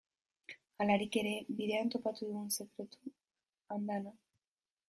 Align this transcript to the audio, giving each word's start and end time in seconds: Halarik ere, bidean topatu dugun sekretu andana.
Halarik 0.85 1.17
ere, 1.21 1.33
bidean 1.59 1.93
topatu 1.97 2.31
dugun 2.31 2.49
sekretu 2.61 3.15
andana. 3.77 4.19